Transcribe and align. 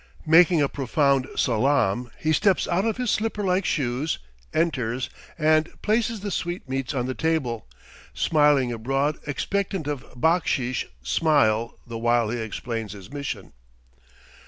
Making 0.25 0.63
a 0.63 0.67
profound 0.67 1.27
salaam, 1.35 2.09
he 2.17 2.33
steps 2.33 2.67
out 2.67 2.85
of 2.85 2.97
his 2.97 3.11
slipper 3.11 3.43
like 3.43 3.65
shoes, 3.65 4.17
enters, 4.51 5.11
and 5.37 5.69
places 5.83 6.21
the 6.21 6.31
sweetmeats 6.31 6.95
on 6.95 7.05
the 7.05 7.13
table, 7.13 7.67
smiling 8.11 8.71
a 8.71 8.79
broad 8.79 9.19
expectant 9.27 9.85
of 9.85 10.03
backsheesh 10.19 10.85
smile 11.03 11.77
the 11.85 11.99
while 11.99 12.31
he 12.31 12.39
explains 12.39 12.93
his 12.93 13.11
mission. 13.11 13.53